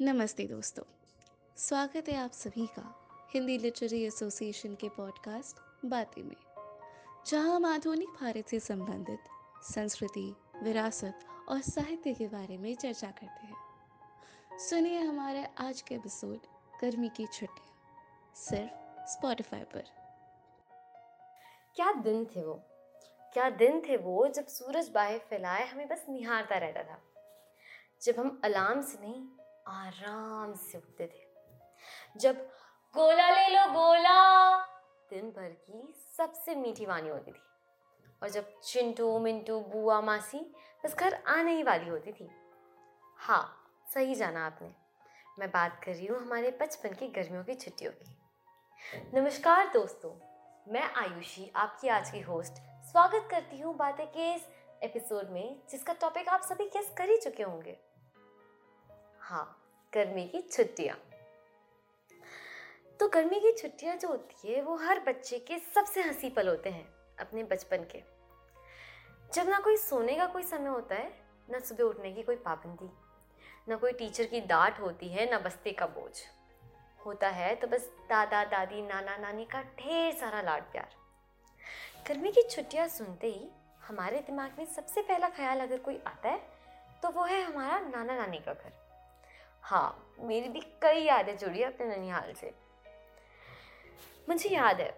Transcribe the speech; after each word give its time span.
नमस्ते 0.00 0.44
दोस्तों। 0.44 0.82
स्वागत 1.56 2.08
है 2.08 2.16
आप 2.16 2.30
सभी 2.30 2.66
का 2.66 3.08
हिंदी 3.34 3.58
लिटरेरी 3.58 4.04
एसोसिएशन 4.04 4.74
के 4.74 4.88
पॉडकास्ट 4.88 5.56
बातें 5.84 6.22
में, 6.22 6.36
जहाँ 7.26 7.56
हम 7.56 7.64
आधुनिक 7.64 8.08
भारत 8.08 8.48
से 8.48 8.60
संबंधित, 8.60 9.18
संस्कृति, 9.62 10.36
विरासत 10.62 11.20
और 11.48 11.60
साहित्य 11.60 12.14
के 12.14 12.26
बारे 12.26 12.58
में 12.58 12.74
चर्चा 12.74 13.10
करते 13.10 13.46
हैं। 13.46 14.58
सुनिए 14.58 14.98
हमारे 14.98 15.46
आज 15.58 15.80
के 15.80 15.94
एपिसोड 15.94 16.38
गर्मी 16.82 17.08
की 17.08 17.26
छुट्टियाँ, 17.26 18.34
सिर्फ़ 18.34 19.08
स्पॉटिफाई 19.08 19.64
पर। 19.64 19.84
क्या 21.76 21.92
दिन 21.92 22.24
थे 22.24 22.44
वो? 22.44 22.54
क्या 23.32 23.50
दिन 23.50 23.80
थे 23.80 23.96
वो 23.96 24.28
जब 24.28 24.46
सूरज 24.46 24.88
बाहें 24.88 25.18
फैलाए, 25.18 25.66
हमें 25.66 25.88
बस 25.88 26.06
निहारता 26.08 26.58
रहता 26.58 26.82
था। 26.82 27.02
जब 28.02 28.14
हम 28.18 28.40
अलार्म 28.44 28.82
से 28.82 28.98
नहीं 29.00 29.45
आराम 29.68 30.54
से 30.54 30.78
उठते 30.78 31.06
थे। 31.06 31.28
जब 32.18 32.36
गोला 32.94 33.30
ले 33.30 33.48
लो 33.48 33.72
गोला, 33.72 34.58
दिन 35.10 35.30
भर 35.30 35.48
की 35.48 35.94
सबसे 36.16 36.54
मीठी 36.54 36.86
वाणी 36.86 37.08
होती 37.08 37.32
थी। 37.32 37.42
और 38.22 38.28
जब 38.28 38.60
चिंटू, 38.60 39.18
मिंटू, 39.18 39.60
बुआ, 39.60 40.00
मासी 40.00 40.54
बस 40.84 40.94
घर 40.94 41.14
आने 41.26 41.54
ही 41.54 41.62
वाली 41.62 41.88
होती 41.88 42.12
थी। 42.12 42.30
हाँ 43.16 43.70
सही 43.94 44.14
जाना 44.14 44.46
आपने। 44.46 44.74
मैं 45.38 45.50
बात 45.50 45.84
कर 45.84 45.94
रही 45.94 46.06
हूँ 46.06 46.20
हमारे 46.20 46.50
बचपन 46.50 46.92
की 46.92 47.08
गर्मियों 47.08 47.44
की 47.44 47.54
छुट्टियों 47.54 47.92
की। 47.92 48.18
नमस्कार 49.20 49.66
दोस्तों, 49.68 50.10
मैं 50.72 50.94
आयुषी, 50.94 51.52
आपकी 51.56 51.88
आज 51.88 52.10
की 52.10 52.20
होस्ट। 52.20 52.52
स्वागत 52.82 53.28
करती 53.30 53.60
हूँ 53.60 53.76
बातें 53.76 54.06
के 54.06 54.34
इस 54.34 54.42
एपिसोड 54.82 55.30
में, 55.30 55.62
जिसका 55.70 55.92
टॉपिक 55.92 56.28
आप 56.28 56.40
सभी 56.40 56.64
गेस 56.64 56.94
कर 56.98 57.08
ही 57.08 57.16
चुके 57.16 57.42
होंगे। 57.42 57.95
हाँ 59.28 59.62
गर्मी 59.94 60.24
की 60.28 60.40
छुट्टियाँ। 60.40 60.96
तो 63.00 63.08
गर्मी 63.08 63.40
की 63.40 63.52
छुट्टियाँ 63.52 63.96
जो 63.96 64.08
होती 64.08 64.52
है, 64.52 64.62
वो 64.62 64.76
हर 64.76 65.00
बच्चे 65.00 65.38
के 65.38 65.58
सबसे 65.58 66.02
हँसी 66.02 66.30
पल 66.30 66.48
होते 66.48 66.70
हैं, 66.70 66.86
अपने 67.20 67.44
बचपन 67.44 67.76
के। 67.76 68.02
जब 69.34 69.48
ना 69.48 69.58
कोई 69.58 69.76
सोने 69.76 70.14
का 70.14 70.26
कोई 70.26 70.42
समय 70.42 70.68
होता 70.68 70.94
है, 70.94 71.10
ना 71.50 71.58
सुबह 71.58 71.84
उठने 71.84 72.12
की 72.12 72.22
कोई 72.22 72.36
पाबंदी, 72.36 72.90
ना 73.68 73.76
कोई 73.76 73.92
टीचर 73.92 74.24
की 74.24 74.40
डांट 74.40 74.80
होती 74.80 75.08
है, 75.08 75.30
ना 75.30 75.38
बस्ते 75.38 75.72
का 75.72 75.86
बोझ। 75.86 76.12
होता 77.06 77.28
है 77.28 77.54
तो 77.54 77.66
बस 77.66 77.90
दादा, 78.10 78.44
दादी, 78.44 78.82
नाना, 78.82 79.16
नानी 79.16 79.44
का 79.44 79.62
ढेर 79.62 80.14
सारा 80.14 80.42
लाड 80.42 80.62
प्यार 80.62 80.96
गर्मी 82.08 82.32
की 82.32 82.42
छुट्टियाँ 82.42 82.88
सुनते 82.88 83.26
ही 83.26 83.48
हमारे 83.88 84.18
दिमाग 84.18 84.58
में 84.58 84.64
सबसे 84.66 85.02
पहला 85.02 85.28
ख्याल 85.28 85.60
अगर 85.60 85.78
कोई 85.78 86.02
आता 86.06 86.28
है 86.28 86.38
तो 87.02 87.10
वो 87.10 87.24
है 87.24 87.42
हमारा 87.42 87.78
नाना 87.80 88.16
नानी 88.16 88.38
का 88.38 88.52
घर। 88.52 88.85
हाँ 89.66 90.16
मेरी 90.20 90.48
भी 90.48 90.60
कई 90.82 91.00
यादें 91.00 91.36
जुड़ी 91.38 91.58
है 91.58 91.64
अपने 91.64 91.86
ननिहाल 91.86 92.32
से। 92.32 92.52
मुझे 94.28 94.48
याद 94.48 94.80
है, 94.80 94.88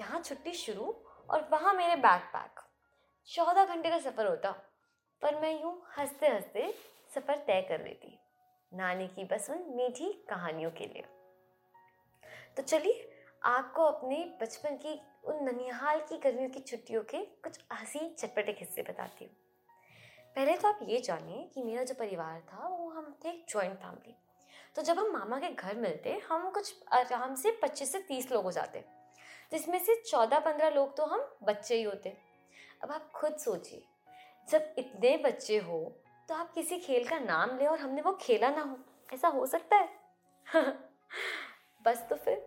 यहाँ 0.00 0.20
छुट्टी 0.20 0.52
शुरू 0.52 0.94
और 1.30 1.48
वहाँ 1.52 1.74
मेरे 1.74 1.96
बैग 1.96 2.22
पैक 2.32 2.60
चौदह 3.28 3.64
घंटे 3.64 3.90
का 3.90 3.98
सफ़र 3.98 4.26
होता, 4.26 4.50
पर 5.22 5.40
मैं 5.40 5.52
यूँ 5.62 5.72
हँसते 5.98 6.28
हँसते 6.28 6.72
सफ़र 7.14 7.36
तय 7.36 7.66
कर 7.68 7.84
लेती, 7.84 8.18
नानी 8.72 9.06
की 9.06 9.24
बस 9.24 9.50
उन 9.50 9.64
मीठी 9.76 10.12
कहानियों 10.30 10.70
के 10.70 10.86
लिए। 10.86 11.04
तो 12.56 12.62
चलिए, 12.62 13.10
आपको 13.42 13.84
अपने 13.84 14.24
बचपन 14.42 14.76
की 14.76 15.00
उन 15.24 15.44
ननिहाल 15.44 16.00
की 16.00 16.18
गर्मियों 16.18 16.50
की 16.50 16.60
छुट्टियों 16.60 17.02
के 17.02 17.24
कुछ 17.44 17.60
हँसी 17.72 18.08
चटपटे 18.08 18.52
किस्से 18.52 18.82
बताती 18.82 19.24
हूँ। 19.24 19.47
पहले 20.36 20.56
तो 20.56 20.68
आप 20.68 20.78
ये 20.82 21.00
जानिए 21.00 21.50
कि 21.54 21.62
मेरा 21.62 21.82
जो 21.84 21.94
परिवार 21.94 22.40
था, 22.40 22.66
वो 22.68 22.88
हम 22.90 23.14
थे 23.24 23.28
एक 23.28 23.44
जॉइंट 23.48 23.76
फैमिली 23.78 24.14
तो 24.76 24.82
जब 24.82 24.98
हम 24.98 25.10
मामा 25.12 25.38
के 25.38 25.48
घर 25.48 25.76
मिलते, 25.76 26.18
हम 26.28 26.50
कुछ 26.50 26.74
आराम 26.92 27.34
से 27.34 27.50
पच्चीस 27.62 27.92
से 27.92 27.98
तीस 27.98 28.30
लोग 28.32 28.44
हो 28.44 28.52
जाते, 28.52 28.84
जिसमें 29.52 29.78
से 29.78 29.94
चौदह 30.02 30.38
पंद्रह 30.38 30.70
लोग 30.70 30.96
तो 30.96 31.04
हम 31.04 31.28
बच्चे 31.42 31.74
ही 31.74 31.82
होते. 31.82 32.16
अब 32.82 32.92
आप 32.92 33.10
खुद 33.12 33.36
सोचिए, 33.36 33.82
जब 34.48 34.74
इतने 34.78 35.16
बच्चे 35.16 35.58
हो 35.58 35.80
तो 36.28 36.34
आप 36.34 36.52
किसी 36.52 36.78
खेल 36.78 37.08
का 37.08 37.18
नाम 37.18 37.56
ले 37.58 37.66
और 37.66 37.78
हमने 37.78 38.02
वो 38.02 38.12
खेला 38.20 38.50
ना 38.50 38.62
हो. 38.62 38.78
ऐसा 39.14 39.28
हो 39.28 39.46
सकता 39.46 39.76
है? 39.76 39.88
बस 41.84 42.06
तो 42.10 42.16
फिर. 42.16 42.46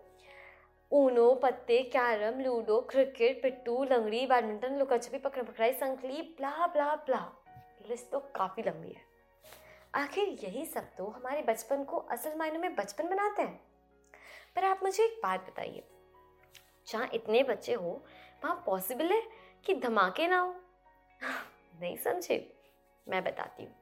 ऊनो, 0.92 1.34
पत्ते, 1.36 1.82
कैरम, 1.84 2.40
लूडो, 2.40 2.80
क्रिकेट, 2.82 3.42
पिट्टू, 3.42 3.84
लंगड़ी, 3.84 4.26
बैडमिंटन, 4.26 4.78
लुका 4.78 4.98
छुपी 4.98 5.18
पकड़ 5.18 5.44
पकड़ाई, 5.44 5.74
संकली, 5.74 6.22
ब्ला 6.38 6.68
ब्ला 6.68 6.96
ब्ला. 6.96 7.22
लिस्ट 7.90 8.10
तो 8.12 8.20
काफ़ी 8.20 8.64
लंबी 8.64 8.90
है। 8.90 9.02
आखिर 9.96 10.30
यही 10.30 10.66
सब 10.66 10.96
तो 10.98 11.08
हमारे 11.08 11.42
बचपन 11.42 11.84
को 11.84 11.98
असल 11.98 12.36
मायने 12.36 12.58
में 12.58 12.76
बचपन 12.76 13.08
बनाते 13.08 13.42
हैं। 13.42 13.64
पर 14.56 14.66
आप 14.66 14.80
मुझे 14.84 15.04
एक 15.04 15.20
बात 15.24 15.42
बताइए। 15.42 15.84
जहाँ 16.88 17.10
इतने 17.14 17.44
बच्चे 17.44 17.74
हो, 17.74 18.06
वहाँ 18.44 18.64
पॉसिबल 18.66 19.06
है 19.06 19.24
कि 19.66 19.74
धमाके 19.74 20.28
ना 20.28 20.40
हो? 20.40 20.56
नहीं 21.82 21.98
समझे। 21.98 22.58
मैं 23.08 23.24
बताती 23.24 23.64
हूँ। 23.64 23.76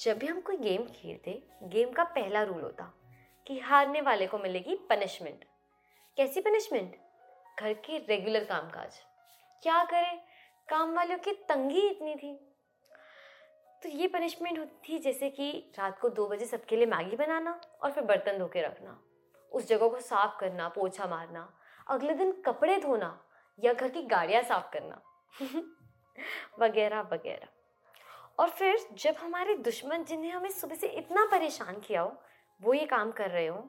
जब 0.00 0.18
भी 0.18 0.26
हम 0.26 0.40
कोई 0.40 0.56
गेम 0.56 0.84
खेलते 0.84 1.42
गेम 1.62 1.92
का 1.92 2.04
पहला 2.04 2.42
रूल 2.42 2.62
होता 2.62 2.94
कि 3.46 3.58
हारने 3.58 4.00
वाले 4.00 4.26
को 4.26 4.38
मिलेगी 4.38 4.76
पनिशमेंट 4.76 5.44
कैसी 6.16 6.40
पनिशमेंट 6.40 6.96
घर 7.60 7.72
के 7.72 7.98
रेगुलर 7.98 8.44
कामकाज। 8.44 8.94
क्या 9.62 9.84
करें? 9.84 10.18
काम 10.68 10.94
वालों 10.94 11.18
की 11.18 11.32
तंगी 11.32 11.88
इतनी 11.88 12.14
थी। 12.14 12.53
तो 13.84 13.90
ये 13.90 14.06
पनिशमेंट 14.08 14.58
होती 14.58 14.76
थी 14.88 14.98
जैसे 14.98 15.28
कि 15.30 15.72
रात 15.78 15.98
को 15.98 16.08
दो 16.08 16.26
बजे 16.28 16.44
सबके 16.44 16.76
लिए 16.76 16.86
मैगी 16.86 17.16
बनाना 17.16 17.60
और 17.82 17.90
फिर 17.92 18.04
बर्तन 18.04 18.38
धो 18.38 18.46
के 18.46 18.60
रखना, 18.62 18.98
उस 19.52 19.66
जगह 19.68 19.88
को 19.88 20.00
साफ़ 20.00 20.38
करना, 20.40 20.68
पोछा 20.68 21.06
मारना, 21.06 21.58
अगले 21.88 22.14
दिन 22.14 22.32
कपड़े 22.32 22.76
धोना 22.76 23.24
या 23.64 23.72
घर 23.72 23.88
की 23.88 24.02
गाड़ियाँ 24.02 24.42
साफ़ 24.42 24.70
करना, 24.72 25.00
वगैरह 26.58 27.00
वगैरह। 27.00 27.48
और 28.38 28.50
फिर 28.50 28.78
जब 28.92 29.14
हमारे 29.20 29.54
दुश्मन 29.54 30.04
जिन्हें 30.04 30.32
हमें 30.32 30.50
सुबह 30.50 30.74
से 30.74 30.86
इतना 30.86 31.24
परेशान 31.24 31.80
किया 31.80 32.00
हो, 32.00 32.16
वो 32.62 32.74
ये 32.74 32.86
काम 32.86 33.10
कर 33.10 33.30
रहे 33.30 33.46
हो 33.46 33.68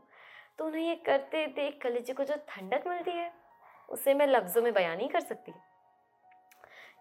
तो 0.57 0.65
उन्हें 0.65 0.87
ये 0.87 0.95
करते 0.95 1.45
देख 1.47 1.79
कलेजे 1.83 2.13
को 2.13 2.23
जो 2.23 2.35
ठंडक 2.49 2.87
मिलती 2.87 3.11
है, 3.11 3.31
उसे 3.89 4.13
मैं 4.13 4.27
लफ्ज़ों 4.27 4.61
में 4.61 4.73
बयान 4.73 4.97
नहीं 4.97 5.09
कर 5.09 5.19
सकती। 5.19 5.51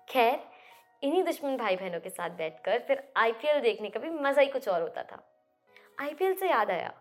खैर 0.09 0.55
इन्हीं 1.05 1.23
दुश्मन 1.25 1.57
भाई 1.57 1.77
बहनों 1.77 2.01
के 2.01 2.11
साथ 2.11 2.31
बैठकर 2.31 2.79
फिर 2.79 3.03
आईपीएल 3.17 3.61
देखने 3.61 3.91
का 3.91 4.01
भी 4.01 4.11
मज़ा 4.11 4.43
ही 4.43 4.49
कुछ 4.49 4.69
और 4.69 4.83
होता 4.83 5.03
था। 5.03 5.23
आईपीएल 6.01 6.35
से 6.35 6.49
याद 6.49 6.71
आया 6.71 6.93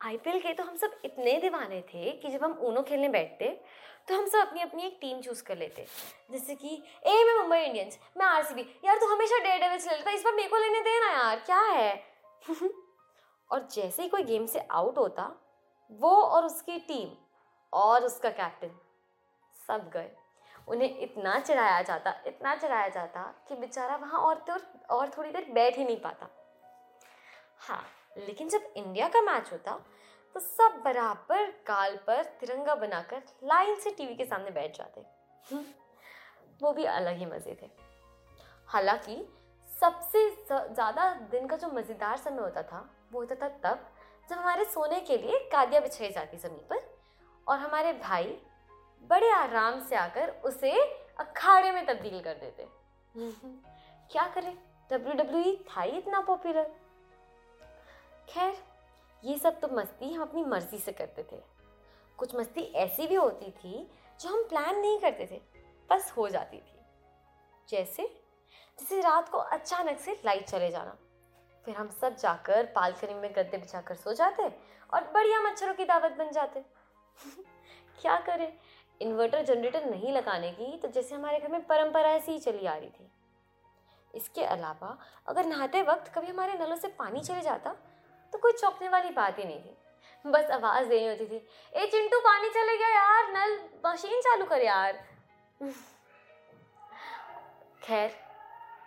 आईपीएल 0.00 0.40
के 0.40 0.52
तो 0.52 0.64
हम 0.64 0.76
सब 0.76 1.00
इतने 1.04 1.36
दीवाने 1.40 1.80
थे 1.82 2.10
कि 2.12 2.30
जब 2.30 2.44
हम 2.44 2.58
ऊनो 2.60 2.82
खेलने 2.82 3.08
बैठते 3.08 3.48
तो 4.08 4.14
हम 4.14 4.26
सब 4.26 4.38
अपनी 4.38 4.60
अपनी 4.60 4.82
एक 4.82 4.98
टीम 5.00 5.20
चूज़ 5.20 5.42
कर 5.42 5.56
लेते। 5.56 5.86
जैसे 6.30 6.54
कि, 6.54 6.82
ए, 7.06 7.24
मैं 7.24 7.34
मुंबई 7.38 7.58
इंडियंस 7.58 7.98
मैं 8.18 8.26
आरसीबी 8.26 8.62
यार 8.84 8.98
तू 8.98 9.06
हमेशा 9.06 9.38
डे 9.38 9.58
डेविल्स 9.58 9.88
ले 9.88 9.96
लेता 9.96 10.10
इस 10.10 10.24
बार 10.24 10.34
मेरे 10.34 10.48
को 10.48 10.56
लेने 10.56 10.80
देना 10.80 11.10
यार, 11.12 11.38
क्या 11.38 11.60
है? 11.60 12.02
और 13.50 13.68
जैसे 13.72 14.02
ही 14.02 14.08
कोई 14.08 14.22
गेम 14.22 14.46
से 14.46 14.60
आउट 14.70 14.98
होता, 14.98 15.30
वो 15.90 16.10
और 16.10 16.44
उसकी 16.44 16.78
टीम 16.78 17.08
और 17.72 18.04
उसका 18.04 18.30
कैप्टन 18.30 18.78
सब 19.68 19.90
गए। 19.90 20.10
उन्हें 20.68 20.98
इतना 21.00 21.38
चढ़ाया 21.40 21.80
जाता 21.82 22.14
इतना 22.26 22.54
चढ़ाया 22.56 22.88
जाता 22.88 23.22
कि 23.48 23.54
बेचारा 23.56 23.96
वहाँ 23.96 24.20
और 24.20 24.44
तो 24.48 24.56
और 24.94 25.08
थोड़ी 25.16 25.30
देर 25.30 25.50
बैठ 25.54 25.78
ही 25.78 25.84
नहीं 25.84 26.00
पाता। 26.00 26.28
हाँ 27.60 27.82
लेकिन 28.18 28.48
जब 28.48 28.72
इंडिया 28.76 29.08
का 29.08 29.20
मैच 29.22 29.52
होता 29.52 29.78
तो 30.36 30.40
सब 30.40 30.80
बराबर 30.84 31.46
गाल 31.68 31.96
पर 32.06 32.22
तिरंगा 32.40 32.74
बनाकर 32.76 33.22
लाइन 33.44 33.74
से 33.80 33.90
टीवी 33.90 34.14
के 34.14 34.24
सामने 34.24 34.50
बैठ 34.50 34.76
जाते। 34.78 35.00
हम्म, 35.46 35.64
वो 36.60 36.72
भी 36.72 36.84
अलग 36.86 37.16
ही 37.18 37.26
मज़े 37.26 37.56
थे। 37.62 37.70
हालाँकि 38.68 39.16
सबसे 39.68 40.28
ज़्यादा 40.48 41.12
दिन 41.32 41.46
का 41.46 41.56
जो 41.56 41.68
मज़ेदार 41.72 42.16
समय 42.18 42.42
होता 42.42 42.62
था 42.62 42.88
वो 43.12 43.20
होता 43.20 43.34
था 43.36 43.48
तब 43.64 43.86
जब 44.30 44.36
हमारे 44.36 44.64
सोने 44.66 45.00
के 45.00 45.16
लिए 45.16 45.38
कादिया 45.52 45.80
बिछाई 45.80 46.08
जाती 46.12 46.36
ज़मीन 46.38 46.66
पर 46.70 46.80
और 47.46 47.58
हमारे 47.58 47.92
भाई 47.94 48.36
बड़े 49.02 49.30
आराम 49.30 49.80
से 49.80 49.96
आकर 49.96 50.30
उसे 50.44 50.72
अखाड़े 51.18 51.70
में 51.70 51.86
तब्दील 51.86 52.20
कर 52.20 52.34
देते। 52.34 52.68
क्या 54.10 54.26
करें? 54.28 54.56
डब्ल्यू 54.90 55.12
डब्ल्यू 55.14 55.54
था 55.54 55.80
ही 55.80 55.90
इतना 55.90 56.20
पॉपुलर 56.20 56.70
खैर, 58.28 58.56
ये 59.24 59.38
सब 59.38 59.60
तो 59.60 59.68
मस्ती 59.68 60.12
हम 60.12 60.22
अपनी 60.22 60.44
मर्ज़ी 60.44 60.78
से 60.78 60.92
करते 60.92 61.22
थे। 61.22 61.40
कुछ 62.18 62.34
मस्ती 62.34 62.60
ऐसी 62.60 63.06
भी 63.06 63.14
होती 63.14 63.50
थी 63.50 63.90
जो 64.20 64.28
हम 64.28 64.42
प्लान 64.42 64.78
नहीं 64.78 64.98
करते 64.98 65.26
थे, 65.26 65.40
बस 65.90 66.12
हो 66.16 66.28
जाती 66.28 66.56
थी। 66.56 66.80
जैसे 67.68 68.06
जैसे 68.78 69.00
रात 69.00 69.28
को 69.28 69.38
अचानक 69.38 69.98
से 69.98 70.20
लाइट 70.24 70.46
चले 70.46 70.70
जाना। 70.70 70.96
फिर 71.64 71.76
हम 71.76 71.88
सब 71.90 72.16
जाकर 72.16 72.66
पालकनी 72.66 73.14
में 73.14 73.30
गद्दे 73.36 73.58
बिछाकर 73.58 73.94
सो 73.94 74.12
जाते 74.12 74.42
और 74.94 75.04
बढ़िया 75.04 75.40
मच्छरों 75.40 75.74
की 75.74 75.84
दावत 75.84 76.12
बन 76.12 76.30
जाते। 76.30 76.60
क्या 78.00 78.16
करें? 78.20 78.58
इन्वर्टर 79.00 79.42
जनरेटर 79.44 79.84
नहीं 79.84 80.12
लगाने 80.12 80.50
की 80.52 80.76
तो 80.76 80.88
जैसे 80.88 81.14
हमारे 81.14 81.38
घर 81.40 81.48
में 81.48 81.66
परंपरा 81.66 82.10
ऐसी 82.10 82.32
ही 82.32 82.38
चली 82.38 82.66
आ 82.66 82.76
रही 82.76 82.88
थी। 82.88 83.10
इसके 84.14 84.44
अलावा, 84.44 84.96
अगर 85.28 85.46
नहाते 85.46 85.82
वक्त 85.82 86.12
कभी 86.14 86.26
हमारे 86.26 86.52
नलों 86.54 86.76
से 86.76 86.88
पानी 86.88 87.20
चले 87.20 87.40
जाता 87.40 87.70
तो 88.32 88.38
कोई 88.38 88.52
चौंकने 88.52 88.88
वाली 88.88 89.10
बात 89.10 89.38
ही 89.38 89.44
नहीं 89.44 89.60
थी। 89.60 89.76
बस 90.24 90.50
आवाज़ 90.50 90.88
देनी 90.88 91.06
होती 91.06 91.26
थी, 91.26 91.36
ए 91.72 91.86
चिंटू, 91.86 92.18
पानी 92.20 92.48
चले 92.48 92.76
गया 92.76 92.88
यार, 92.88 93.30
नल, 93.32 93.58
मशीन 93.86 94.20
चालू 94.20 94.44
कर 94.44 94.62
यार। 94.62 95.04
खैर, 97.82 98.10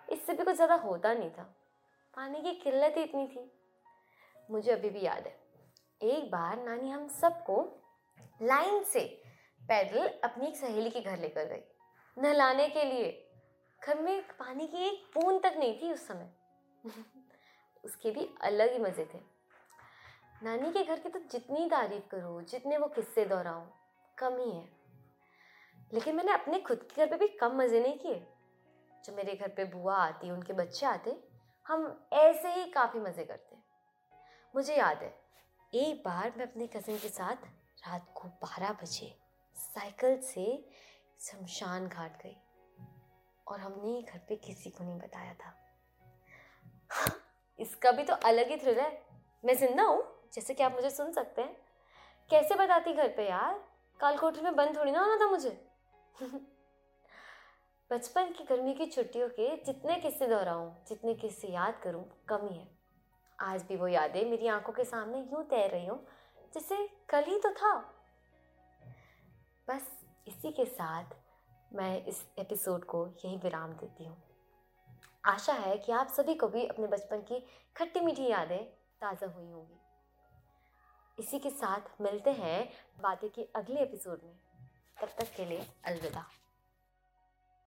इससे 0.09 0.33
भी 0.33 0.43
कुछ 0.43 0.55
ज़्यादा 0.55 0.75
होता 0.75 1.13
नहीं 1.13 1.29
था। 1.29 1.43
पानी 2.17 2.41
की 2.41 2.51
किल्लत 2.53 2.93
ही 2.97 3.03
इतनी 3.03 3.27
थी। 3.27 3.51
मुझे 4.49 4.71
अभी 4.71 4.89
भी 4.89 5.01
याद 5.01 5.27
है, 5.27 5.35
एक 6.01 6.31
बार 6.31 6.57
नानी 6.57 6.89
हम 6.89 7.07
सबको 7.11 7.61
लाइन 8.41 8.83
से 8.83 9.20
पैदल 9.61 10.07
अपनी 10.23 10.47
एक 10.47 10.55
सहेली 10.55 10.89
के 10.89 11.01
घर 11.01 11.19
लेकर 11.19 11.45
गई। 11.45 11.61
नहलाने 12.17 12.69
के 12.69 12.83
लिए। 12.83 13.31
घर 13.83 13.99
में 13.99 14.21
पानी 14.21 14.67
की 14.67 14.77
एक 14.77 15.19
बूंद 15.19 15.43
तक 15.43 15.53
नहीं 15.57 15.81
थी 15.81 15.93
उस 15.93 16.07
समय। 16.07 16.29
उसके 17.85 18.11
भी 18.11 18.29
अलग 18.41 18.71
ही 18.73 18.79
मज़े 18.79 19.09
थे। 19.13 19.19
नानी 20.43 20.71
के 20.71 20.83
घर 20.83 20.99
की 20.99 21.09
तो 21.09 21.19
जितनी 21.19 21.69
तारीफ़ 21.69 22.07
करो, 22.07 22.41
जितने 22.41 22.77
वो 22.77 22.87
किस्से 22.87 23.25
दोहराऊं, 23.25 23.67
कम 24.17 24.37
ही 24.37 24.51
है। 24.51 24.69
लेकिन 25.93 26.15
मैंने 26.15 26.31
अपने 26.31 26.59
खुद 26.59 26.77
के 26.77 27.05
घर 27.05 27.11
पे 27.11 27.17
भी 27.17 27.27
कम 27.27 27.57
मज़े 27.57 27.79
नहीं 27.79 27.99
किए। 27.99 28.27
जब 29.05 29.13
मेरे 29.13 29.35
घर 29.35 29.47
पे 29.47 29.63
बुआ 29.63 29.95
आती, 29.95 30.31
उनके 30.31 30.53
बच्चे 30.53 30.85
आते, 30.85 31.23
हम 31.67 32.09
ऐसे 32.13 32.53
ही 32.53 32.71
काफ़ी 32.71 32.99
मज़े 32.99 33.25
करते। 33.25 33.57
मुझे 34.55 34.75
याद 34.75 34.97
है, 34.97 35.21
एक 35.73 36.03
बार 36.05 36.33
मैं 36.37 36.45
अपने 36.45 36.67
कज़न 36.67 36.97
के 36.97 37.09
साथ 37.09 37.35
रात 37.87 38.11
को 38.15 38.27
बारह 38.27 38.73
बजे 38.73 39.21
साइकिल 39.75 40.21
से 40.21 40.69
शमशान 41.19 41.87
घाट 41.87 42.23
गई। 42.23 42.37
और 43.47 43.59
हमने 43.59 44.01
घर 44.01 44.19
पे 44.29 44.35
किसी 44.35 44.69
को 44.69 44.83
नहीं 44.83 44.99
बताया 44.99 45.33
था। 45.33 45.53
इसका 47.59 47.91
भी 47.91 48.03
तो 48.03 48.13
अलग 48.13 48.49
ही 48.49 48.57
थ्रिल 48.57 48.79
है। 48.79 49.05
मैं 49.45 49.57
ज़िंदा 49.57 49.83
हूँ, 49.83 50.29
जैसे 50.33 50.53
कि 50.53 50.63
आप 50.63 50.71
मुझे 50.71 50.89
सुन 50.89 51.11
सकते 51.11 51.41
हैं। 51.41 51.57
कैसे 52.29 52.55
बताती 52.55 52.93
घर 52.93 53.07
पे 53.07 53.29
यार? 53.29 53.63
काल 53.99 54.17
कोठरी 54.17 54.41
में 54.41 54.55
बंद 54.55 54.77
थोड़ी 54.77 54.91
ना 54.91 54.99
होना 54.99 55.25
था 55.25 55.29
मुझे। 55.29 55.69
बचपन 57.91 58.23
की 58.23 58.43
गर्मी 58.43 58.73
की 58.73 58.85
छुट्टियों 58.85 59.29
के 59.29 59.63
जितने 59.63 59.95
किस्से 59.95 60.27
दोहराऊं, 60.27 60.71
जितने 60.87 61.13
किस्से 61.13 61.47
याद 61.47 61.79
करूँ, 61.83 62.05
कम 62.27 62.47
ही 62.47 62.57
है। 62.57 62.67
आज 63.39 63.63
भी 63.63 63.75
वो 63.75 63.87
यादें 63.87 64.25
मेरी 64.25 64.47
आँखों 64.47 64.73
के 64.73 64.83
सामने 64.83 65.19
यूँ 65.19 65.43
तैर 65.43 65.71
रही 65.71 65.85
हूँ, 65.85 66.07
जैसे 66.53 66.89
कल 67.09 67.23
ही 67.23 67.39
तो 67.39 67.49
था। 67.49 67.97
बस 69.69 69.87
इसी 70.27 70.51
के 70.51 70.65
साथ 70.65 71.03
मैं 71.73 72.05
इस 72.05 72.25
एपिसोड 72.39 72.85
को 72.85 73.05
यही 73.25 73.37
विराम 73.37 73.73
देती 73.73 74.05
हूँ। 74.05 74.17
आशा 75.25 75.53
है 75.53 75.77
कि 75.77 75.91
आप 75.91 76.07
सभी 76.07 76.35
को 76.35 76.47
भी 76.47 76.65
अपने 76.65 76.87
बचपन 76.87 77.21
की 77.21 77.39
खट्टी 77.77 77.99
मीठी 77.99 78.27
यादें 78.27 78.63
ताज़ा 79.01 79.27
हुई 79.27 79.51
होंगी। 79.51 79.79
इसी 81.19 81.39
के 81.39 81.49
साथ 81.49 82.01
मिलते 82.01 82.31
हैं 82.31 82.69
बातें 83.01 83.29
के 83.29 83.47
अगले 83.55 83.81
एपिसोड 83.81 84.21
में। 84.23 84.35
तब 85.01 85.09
तक 85.19 85.35
के 85.37 85.45
लिए 85.45 85.65
अलविदा। 85.85 86.25